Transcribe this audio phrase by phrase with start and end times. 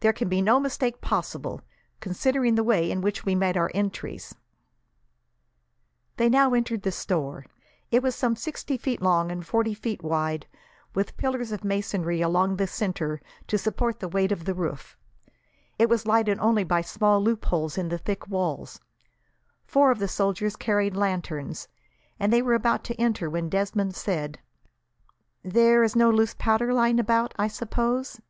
[0.00, 1.60] "There can be no mistake possible,
[1.98, 4.32] considering the way in which we made our entries."
[6.18, 7.44] They now entered the store.
[7.90, 10.46] It was some sixty feet long and forty feet wide,
[10.94, 14.96] with pillars of masonry along the centre to support the weight of the roof.
[15.80, 18.80] It was lighted only by small loopholes in the thick walls.
[19.66, 21.66] Four of the soldiers carried lanterns,
[22.20, 24.38] and they were about to enter, when Desmond said:
[25.42, 28.20] "There is no loose powder lying about, I suppose?"